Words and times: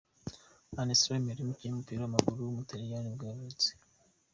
Alessandro 0.81 1.23
Melli, 1.25 1.41
umukinnyi 1.45 1.71
w’umupira 1.73 1.99
w’amaguru 2.01 2.39
w’umutaliyani 2.41 3.05
nibwo 3.07 3.23
yavutse. 3.29 3.69